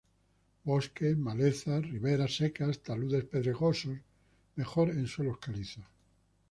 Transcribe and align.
Bosques, 0.65 1.15
malezas, 1.15 1.83
riberas 1.91 2.33
secas, 2.37 2.79
taludes 2.79 3.23
pedregosos, 3.23 3.99
mejor 4.55 4.89
en 4.89 5.05
suelos 5.05 5.37
calizos. 5.37 5.85